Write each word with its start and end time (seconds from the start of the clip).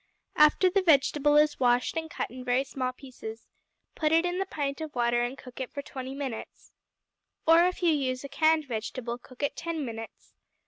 After 0.35 0.67
the 0.67 0.81
vegetable 0.81 1.37
is 1.37 1.59
washed 1.59 1.95
and 1.95 2.09
cut 2.09 2.31
in 2.31 2.43
very 2.43 2.63
small 2.63 2.91
pieces, 2.91 3.45
put 3.93 4.11
it 4.11 4.25
in 4.25 4.39
the 4.39 4.47
pint 4.47 4.81
of 4.81 4.95
water 4.95 5.21
and 5.21 5.37
cook 5.37 5.59
it 5.61 5.71
for 5.71 5.83
twenty 5.83 6.15
minutes. 6.15 6.71
Or, 7.45 7.67
if 7.67 7.83
you 7.83 7.91
use 7.91 8.23
a 8.23 8.27
canned 8.27 8.65
vegetable, 8.65 9.19
cook 9.19 9.43
it 9.43 9.55
ten 9.55 9.85
minutes. 9.85 10.33